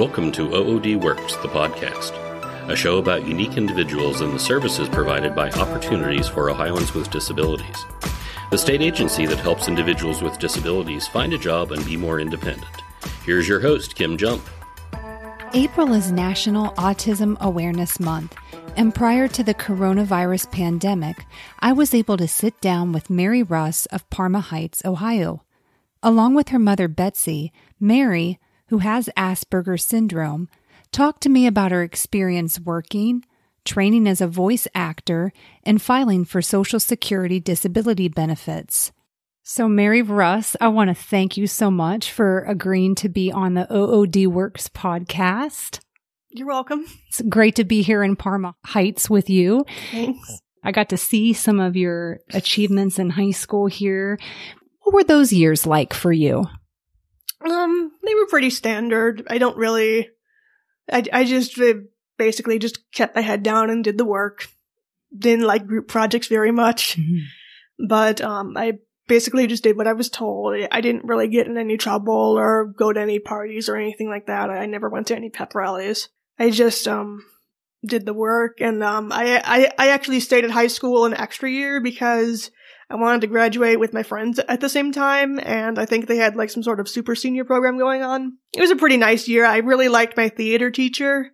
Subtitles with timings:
[0.00, 2.12] Welcome to OOD Works, the podcast,
[2.70, 7.84] a show about unique individuals and the services provided by Opportunities for Ohioans with Disabilities,
[8.50, 12.64] the state agency that helps individuals with disabilities find a job and be more independent.
[13.26, 14.42] Here's your host, Kim Jump.
[15.52, 18.34] April is National Autism Awareness Month,
[18.78, 21.26] and prior to the coronavirus pandemic,
[21.58, 25.44] I was able to sit down with Mary Russ of Parma Heights, Ohio.
[26.02, 28.38] Along with her mother, Betsy, Mary,
[28.70, 30.48] who has Asperger's syndrome,
[30.92, 33.24] talked to me about her experience working,
[33.64, 35.32] training as a voice actor,
[35.64, 38.92] and filing for Social Security disability benefits.
[39.42, 43.54] So, Mary Russ, I want to thank you so much for agreeing to be on
[43.54, 45.80] the OOD Works podcast.
[46.28, 46.86] You're welcome.
[47.08, 49.64] It's great to be here in Parma Heights with you.
[49.90, 50.40] Thanks.
[50.62, 54.16] I got to see some of your achievements in high school here.
[54.82, 56.44] What were those years like for you?
[57.48, 59.26] Um, they were pretty standard.
[59.28, 60.10] I don't really.
[60.90, 61.74] I I just uh,
[62.18, 64.48] basically just kept my head down and did the work.
[65.16, 66.98] Didn't like group projects very much,
[67.78, 70.54] but um, I basically just did what I was told.
[70.70, 74.26] I didn't really get in any trouble or go to any parties or anything like
[74.26, 74.50] that.
[74.50, 76.08] I never went to any pep rallies.
[76.38, 77.24] I just um
[77.84, 81.50] did the work, and um, I I I actually stayed at high school an extra
[81.50, 82.50] year because
[82.90, 86.16] I wanted to graduate with my friends at the same time, and I think they
[86.16, 88.36] had like some sort of super senior program going on.
[88.52, 89.44] It was a pretty nice year.
[89.44, 91.30] I really liked my theater teacher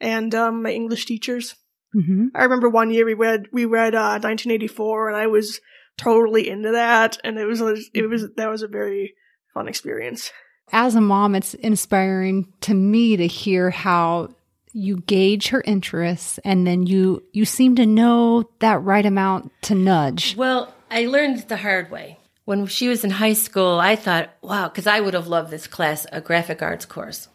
[0.00, 1.56] and um, my English teachers.
[1.96, 2.28] Mm-hmm.
[2.34, 5.60] I remember one year we read we read uh, 1984, and I was
[5.98, 7.60] totally into that, and it was
[7.92, 9.14] it was that was a very
[9.52, 10.30] fun experience.
[10.72, 14.34] As a mom, it's inspiring to me to hear how
[14.72, 19.74] you gauge her interests and then you you seem to know that right amount to
[19.74, 20.36] nudge.
[20.36, 22.18] Well, I learned the hard way.
[22.44, 25.66] When she was in high school, I thought, wow, because I would have loved this
[25.66, 27.28] class, a graphic arts course.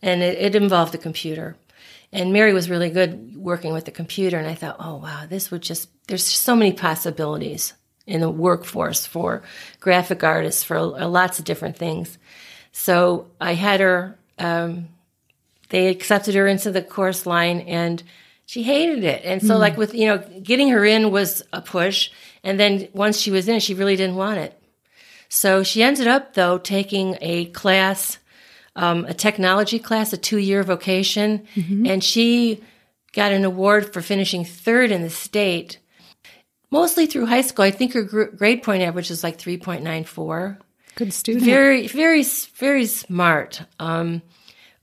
[0.00, 1.56] And it, it involved a computer.
[2.12, 4.38] And Mary was really good working with the computer.
[4.38, 7.74] And I thought, oh, wow, this would just, there's so many possibilities
[8.06, 9.42] in the workforce for
[9.80, 12.16] graphic artists, for lots of different things.
[12.72, 14.88] So I had her, um,
[15.68, 18.02] they accepted her into the course line and
[18.46, 19.22] she hated it.
[19.24, 19.58] And so, mm.
[19.58, 22.10] like, with, you know, getting her in was a push.
[22.44, 24.58] And then once she was in, she really didn't want it.
[25.28, 28.18] So she ended up, though, taking a class,
[28.76, 31.44] um, a technology class, a two year vocation.
[31.56, 31.86] Mm-hmm.
[31.86, 32.62] And she
[33.12, 35.80] got an award for finishing third in the state.
[36.70, 37.64] Mostly through high school.
[37.64, 40.58] I think her grade point average is like 3.94.
[40.94, 41.44] Good student.
[41.44, 43.62] Very, very, very smart.
[43.78, 44.22] Um,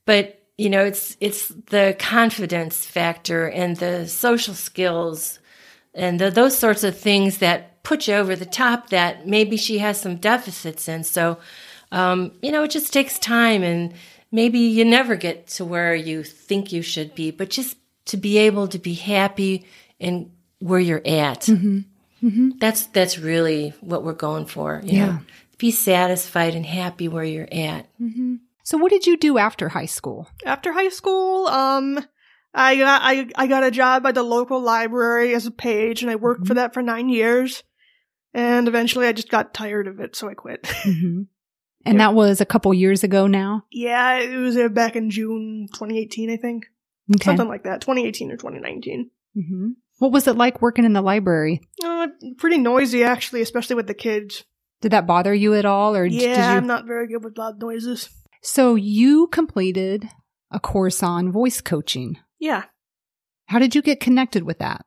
[0.06, 5.40] but you know, it's it's the confidence factor and the social skills
[5.94, 9.80] and the, those sorts of things that put you over the top that maybe she
[9.80, 11.04] has some deficits in.
[11.04, 11.38] So,
[11.92, 13.94] um, you know, it just takes time and
[14.32, 18.38] maybe you never get to where you think you should be, but just to be
[18.38, 19.66] able to be happy
[20.00, 21.42] in where you're at.
[21.42, 21.80] Mm-hmm.
[22.24, 22.50] Mm-hmm.
[22.58, 24.82] That's that's really what we're going for.
[24.84, 25.06] yeah.
[25.06, 25.20] Know?
[25.58, 27.88] Be satisfied and happy where you're at.
[28.02, 28.36] Mm-hmm.
[28.64, 30.30] So what did you do after high school?
[30.46, 32.00] After high school, um,
[32.54, 36.10] I got I, I got a job at the local library as a page, and
[36.10, 36.48] I worked mm-hmm.
[36.48, 37.64] for that for nine years.
[38.34, 40.64] And eventually, I just got tired of it, so I quit.
[40.84, 41.24] Mm-hmm.
[41.86, 42.08] And yeah.
[42.08, 43.66] that was a couple years ago now.
[43.70, 46.68] Yeah, it was uh, back in June 2018, I think.
[47.14, 47.26] Okay.
[47.26, 49.12] Something like that, 2018 or 2019.
[49.36, 49.68] Mm-hmm.
[49.98, 51.60] What was it like working in the library?
[51.84, 52.08] Uh,
[52.38, 54.46] pretty noisy, actually, especially with the kids.
[54.80, 56.44] Did that bother you at all, or yeah, did you...
[56.44, 58.10] I'm not very good with loud noises.
[58.44, 60.10] So you completed
[60.52, 62.18] a course on voice coaching.
[62.40, 62.66] Yeah.
[63.46, 64.86] How did you get connected with that?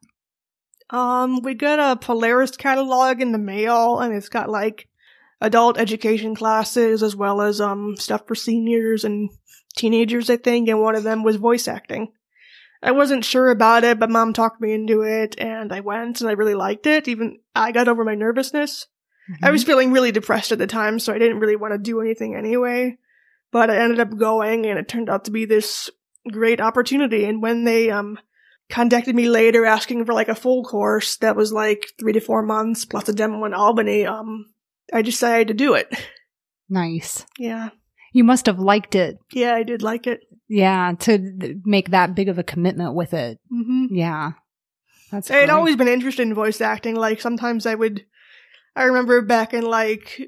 [0.91, 4.89] Um, we got a Polaris catalog in the mail, and it's got like
[5.41, 9.31] adult education classes as well as um stuff for seniors and
[9.75, 12.13] teenagers, I think, and one of them was voice acting.
[12.83, 16.29] I wasn't sure about it, but mom talked me into it, and I went, and
[16.29, 17.09] I really liked it.
[17.09, 18.87] Even I got over my nervousness.
[19.31, 19.45] Mm-hmm.
[19.47, 22.03] I was feeling really depressed at the time, so I didn't really want to do
[22.03, 22.99] anything anyway
[23.53, 25.91] but I ended up going and it turned out to be this
[26.31, 27.25] great opportunity.
[27.25, 28.19] And when they, um,
[28.69, 32.43] contacted me later asking for like a full course that was like three to four
[32.43, 34.47] months plus a demo in Albany, um,
[34.93, 35.93] I decided to do it.
[36.69, 37.25] Nice.
[37.39, 37.71] Yeah.
[38.13, 39.19] You must have liked it.
[39.33, 40.21] Yeah, I did like it.
[40.49, 43.39] Yeah, to make that big of a commitment with it.
[43.53, 43.95] Mm-hmm.
[43.95, 44.33] Yeah.
[45.13, 46.97] That's I had always been interested in voice acting.
[46.97, 48.05] Like sometimes I would,
[48.75, 50.21] I remember back in like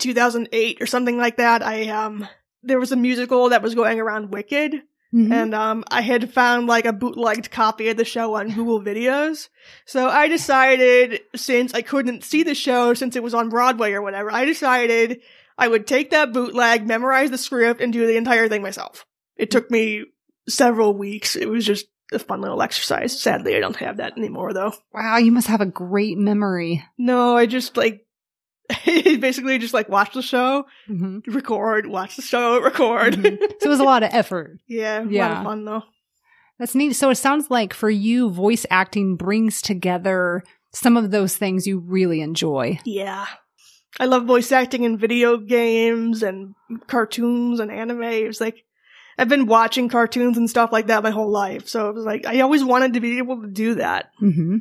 [0.00, 2.26] 2008 or something like that, I, um,
[2.62, 4.82] there was a musical that was going around Wicked.
[5.12, 5.32] Mm-hmm.
[5.32, 9.48] And um, I had found like a bootlegged copy of the show on Google Videos.
[9.84, 14.02] So I decided, since I couldn't see the show since it was on Broadway or
[14.02, 15.20] whatever, I decided
[15.58, 19.04] I would take that bootleg, memorize the script, and do the entire thing myself.
[19.36, 20.04] It took me
[20.48, 21.34] several weeks.
[21.34, 23.20] It was just a fun little exercise.
[23.20, 24.72] Sadly, I don't have that anymore though.
[24.92, 26.84] Wow, you must have a great memory.
[26.98, 28.06] No, I just like
[29.20, 33.14] basically just like watch the show, hmm record, watch the show, record.
[33.14, 33.38] Mhm.
[33.60, 34.58] So it was a lot of effort.
[34.68, 35.38] yeah, a lot Yeah.
[35.38, 35.82] of fun though.
[36.58, 36.92] That's neat.
[36.94, 41.78] So it sounds like for you, voice acting brings together some of those things you
[41.78, 42.78] really enjoy.
[42.84, 43.26] Yeah.
[43.98, 46.54] I love voice acting in video games and
[46.86, 48.02] cartoons and anime.
[48.02, 48.64] It was like
[49.18, 51.66] I've been watching cartoons and stuff like that my whole life.
[51.68, 54.10] So it was like I always wanted to be able to do that.
[54.18, 54.58] hmm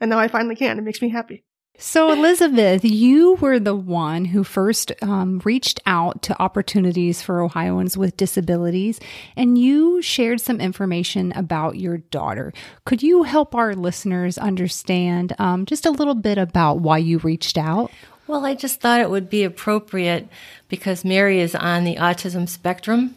[0.00, 0.78] And now I finally can.
[0.78, 1.44] It makes me happy.
[1.76, 7.96] So, Elizabeth, you were the one who first um, reached out to opportunities for Ohioans
[7.96, 9.00] with disabilities,
[9.36, 12.52] and you shared some information about your daughter.
[12.84, 17.58] Could you help our listeners understand um, just a little bit about why you reached
[17.58, 17.90] out?
[18.28, 20.28] Well, I just thought it would be appropriate
[20.68, 23.16] because Mary is on the autism spectrum.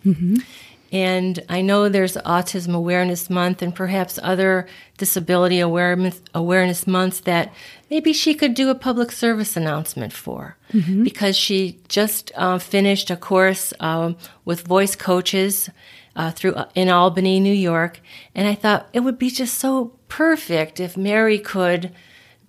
[0.92, 4.68] And I know there's Autism Awareness Month and perhaps other
[4.98, 7.54] disability awareness, awareness months that
[7.90, 10.56] maybe she could do a public service announcement for.
[11.04, 15.70] Because she just uh, finished a course um, with voice coaches
[16.16, 18.00] uh, through in Albany, New York.
[18.34, 21.92] And I thought it would be just so perfect if Mary could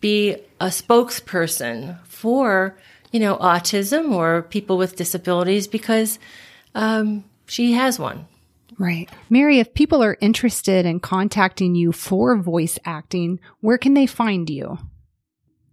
[0.00, 2.76] be a spokesperson for,
[3.12, 6.19] you know, autism or people with disabilities because
[6.75, 8.29] um, she has one.
[8.79, 9.11] Right.
[9.29, 14.49] Mary, if people are interested in contacting you for voice acting, where can they find
[14.49, 14.79] you?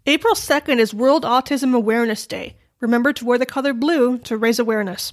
[0.07, 2.57] April 2nd is World Autism Awareness Day.
[2.81, 5.13] Remember to wear the color blue to raise awareness.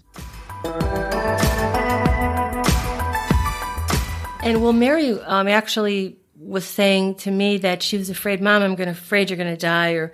[4.41, 8.73] And well, Mary um, actually was saying to me that she was afraid, Mom, I'm
[8.73, 10.11] going to afraid you're going to die, or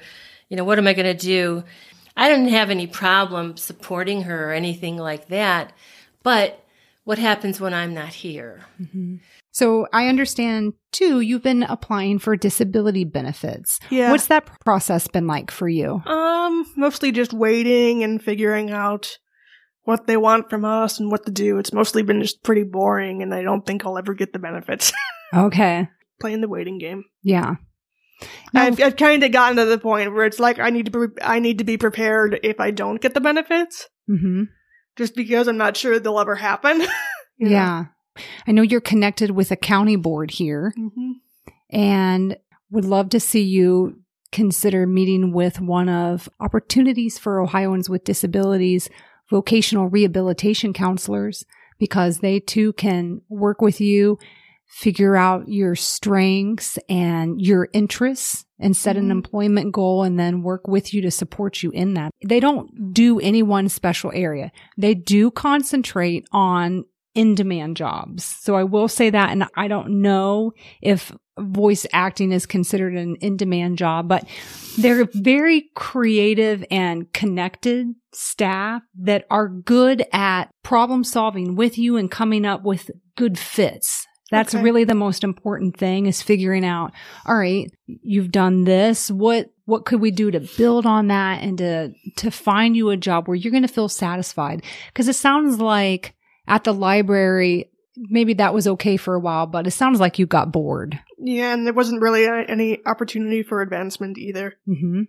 [0.49, 1.63] you know, what am I going to do?
[2.17, 5.71] I didn't have any problem supporting her or anything like that,
[6.23, 6.61] but
[7.05, 8.65] what happens when I'm not here?
[9.55, 13.79] So I understand too, you've been applying for disability benefits.
[13.89, 14.11] Yeah.
[14.11, 16.03] What's that process been like for you?
[16.05, 19.17] Um, mostly just waiting and figuring out
[19.83, 21.57] what they want from us and what to do.
[21.57, 24.91] It's mostly been just pretty boring, and I don't think I'll ever get the benefits
[25.33, 25.87] Okay.
[26.19, 27.05] playing the waiting game.
[27.23, 27.55] Yeah.
[28.53, 31.21] I've, I've kind of gotten to the point where it's like I need to be,
[31.21, 34.43] I need to be prepared if I don't get the benefits, hmm
[34.97, 36.81] just because I'm not sure they'll ever happen.
[37.37, 37.83] yeah.
[37.83, 37.87] know?
[38.47, 41.11] I know you're connected with a county board here hmm
[41.69, 42.37] and
[42.69, 43.99] would love to see you
[44.31, 48.89] consider meeting with one of Opportunities for Ohioans with Disabilities
[49.29, 51.43] vocational rehabilitation counselors
[51.79, 54.19] because they too can work with you,
[54.67, 59.11] figure out your strengths and your interests and set an Mhm.
[59.11, 62.11] employment goal and then work with you to support you in that.
[62.25, 64.51] They don't do any one special area.
[64.77, 66.85] They do concentrate on
[67.15, 68.23] in demand jobs.
[68.23, 69.31] So I will say that.
[69.31, 70.51] And I don't know
[70.81, 74.25] if voice acting is considered an in demand job, but
[74.77, 82.11] they're very creative and connected staff that are good at problem solving with you and
[82.11, 84.05] coming up with good fits.
[84.31, 84.63] That's Okay.
[84.63, 86.91] really the most important thing is figuring out,
[87.27, 89.11] all right, you've done this.
[89.11, 92.97] What, what could we do to build on that and to, to find you a
[92.97, 94.63] job where you're going to feel satisfied?
[94.93, 96.15] Cause it sounds like
[96.47, 100.25] at the library, maybe that was okay for a while, but it sounds like you
[100.25, 100.99] got bored.
[101.17, 104.55] Yeah, and there wasn't really uh, any opportunity for advancement either.
[104.67, 105.01] Mm-hmm.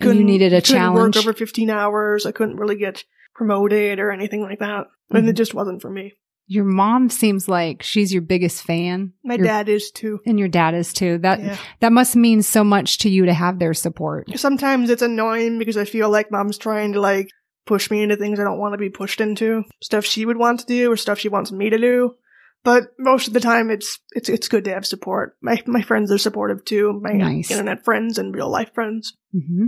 [0.00, 1.16] And you needed a couldn't challenge.
[1.16, 2.26] Work over 15 hours.
[2.26, 5.36] I couldn't really get promoted or anything like that, and it Mhm.
[5.36, 6.12] just wasn't for me.
[6.46, 9.12] Your mom seems like she's your biggest fan.
[9.24, 10.20] My Your- dad is too.
[10.26, 11.18] and your dad is too.
[11.18, 11.56] That Yeah.
[11.80, 14.28] that must mean so much to you to have their support.
[14.38, 17.28] Sometimes it's annoying because I feel like mom's trying to like
[17.66, 20.60] push me into things I don't want to be pushed into, stuff she would want
[20.60, 22.14] to do or stuff she wants me to do.
[22.62, 25.36] But most of the time, it's it's it's good to have support.
[25.42, 26.98] My my friends are supportive too.
[27.02, 27.50] My Nice.
[27.50, 29.14] internet friends and real life friends.
[29.32, 29.66] hmm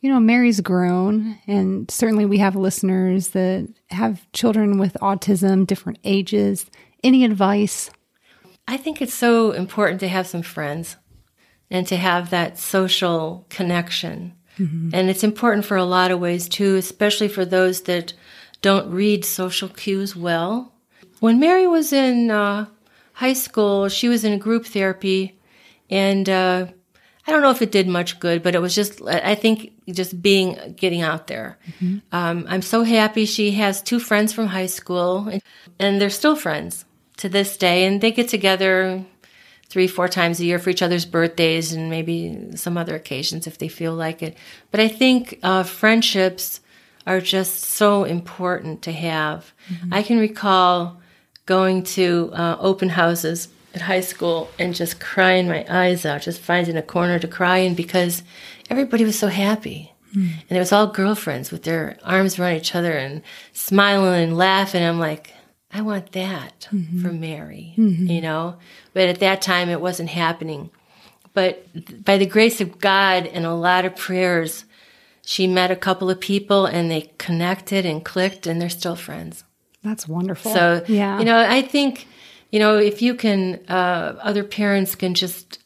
[0.00, 5.98] You know, Mary's grown, and certainly we have listeners that have children with autism, different
[6.04, 6.66] ages.
[7.04, 7.90] Any advice?
[8.66, 10.96] I think it's so important to have some friends
[11.70, 14.34] and to have that social connection.
[14.94, 18.12] And it's important for a lot of ways too, especially for those that
[18.60, 20.72] don't read social cues well.
[21.20, 22.66] When Mary was in uh,
[23.12, 25.38] high school, she was in group therapy,
[25.90, 26.66] and uh,
[27.26, 30.22] I don't know if it did much good, but it was just, I think just
[30.22, 31.58] being, getting out there.
[31.66, 31.98] Mm-hmm.
[32.10, 35.30] Um, I'm so happy she has two friends from high school
[35.78, 36.84] and they're still friends
[37.18, 39.04] to this day and they get together
[39.68, 43.58] three, four times a year for each other's birthdays and maybe some other occasions if
[43.58, 44.36] they feel like it.
[44.70, 46.60] But I think uh, friendships
[47.06, 49.52] are just so important to have.
[49.70, 49.94] Mm-hmm.
[49.94, 51.00] I can recall
[51.46, 56.40] going to uh, open houses at high school and just crying my eyes out, just
[56.40, 58.22] finding a corner to cry in because
[58.68, 59.92] everybody was so happy.
[60.14, 60.32] Mm.
[60.48, 63.22] And it was all girlfriends with their arms around each other and
[63.52, 64.82] smiling and laughing.
[64.82, 65.32] I'm like,
[65.72, 67.02] I want that mm-hmm.
[67.02, 68.06] for Mary, mm-hmm.
[68.06, 68.56] you know?
[68.94, 70.70] But at that time, it wasn't happening.
[71.34, 74.64] But by the grace of God and a lot of prayers,
[75.24, 79.44] she met a couple of people and they connected and clicked and they're still friends.
[79.84, 80.52] That's wonderful.
[80.52, 81.18] So, yeah.
[81.18, 82.08] you know, I think,
[82.50, 85.58] you know, if you can, uh, other parents can just,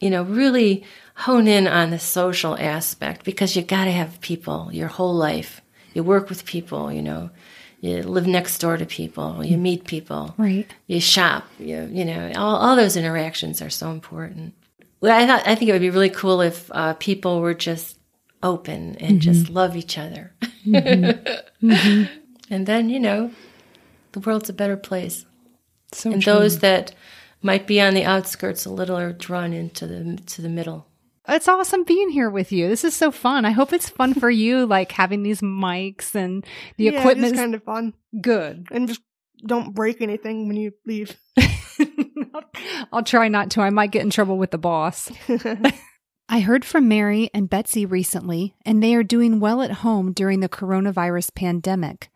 [0.00, 4.68] you know, really hone in on the social aspect because you got to have people
[4.72, 5.60] your whole life.
[5.94, 7.30] You work with people, you know
[7.82, 10.68] you live next door to people, you meet people, right?
[10.86, 14.54] You shop, you you know, all, all those interactions are so important.
[15.00, 17.98] Well, I thought I think it would be really cool if uh, people were just
[18.40, 19.18] open and mm-hmm.
[19.18, 20.32] just love each other,
[20.64, 21.66] mm-hmm.
[21.66, 22.04] mm-hmm.
[22.50, 23.32] and then you know,
[24.12, 25.26] the world's a better place.
[25.90, 26.34] So and true.
[26.34, 26.94] those that
[27.42, 30.86] might be on the outskirts a little are drawn into the to the middle.
[31.28, 32.68] It's awesome being here with you.
[32.68, 33.44] This is so fun.
[33.44, 36.44] I hope it's fun for you, like having these mics and
[36.76, 37.32] the yeah, equipment.
[37.32, 37.94] It's kind of fun.
[38.20, 38.66] Good.
[38.70, 39.02] And just
[39.46, 41.16] don't break anything when you leave.
[42.92, 43.60] I'll try not to.
[43.60, 45.10] I might get in trouble with the boss.
[46.28, 50.40] I heard from Mary and Betsy recently, and they are doing well at home during
[50.40, 52.10] the coronavirus pandemic.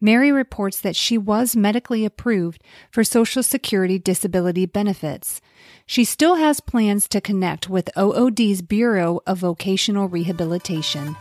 [0.00, 5.40] Mary reports that she was medically approved for Social Security disability benefits.
[5.86, 11.16] She still has plans to connect with OOD's Bureau of Vocational Rehabilitation.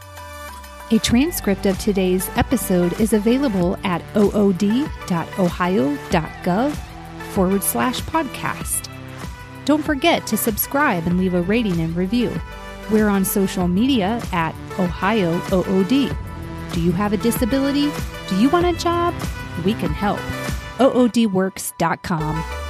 [0.91, 4.75] A transcript of today's episode is available at ood.ohio.gov
[7.31, 8.91] forward slash podcast.
[9.65, 12.39] Don't forget to subscribe and leave a rating and review.
[12.91, 16.15] We're on social media at Ohio OOD.
[16.71, 17.89] Do you have a disability?
[18.27, 19.13] Do you want a job?
[19.63, 20.19] We can help.
[20.79, 22.64] OODworks.com.